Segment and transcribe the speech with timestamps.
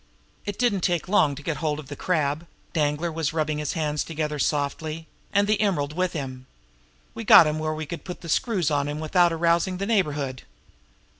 [0.47, 4.03] "It didn't take long to get hold of the Crab" Danglar was rubbing his hands
[4.03, 6.47] together softly "and the emerald with him.
[7.13, 10.41] We got him where we could put the screws on without arousing the neighborhood."